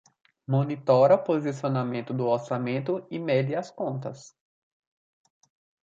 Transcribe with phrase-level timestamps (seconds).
[0.47, 4.35] Monitora o posicionamento do orçamento e mede as contas.